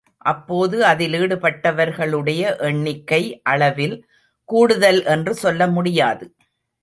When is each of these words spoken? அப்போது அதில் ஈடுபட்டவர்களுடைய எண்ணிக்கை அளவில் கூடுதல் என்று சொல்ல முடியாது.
அப்போது 0.25 0.77
அதில் 0.85 1.13
ஈடுபட்டவர்களுடைய 1.13 2.41
எண்ணிக்கை 2.59 3.21
அளவில் 3.43 3.95
கூடுதல் 4.49 5.01
என்று 5.05 5.33
சொல்ல 5.35 5.67
முடியாது. 5.67 6.25